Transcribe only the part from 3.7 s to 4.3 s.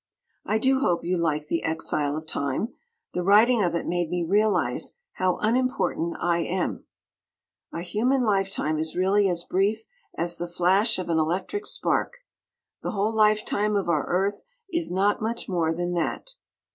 it made me